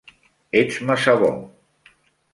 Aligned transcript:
Ets 0.61 0.79
massa 0.89 1.15
bo. 1.25 1.31